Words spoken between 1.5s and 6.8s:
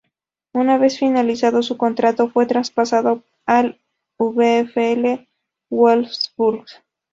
su contrato fue traspasado al VfL Wolfsburg.